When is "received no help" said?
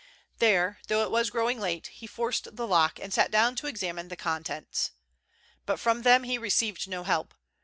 6.39-7.35